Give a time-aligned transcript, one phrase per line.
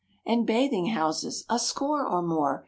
[0.23, 2.59] 1 Pi And bathing houses, a score or more.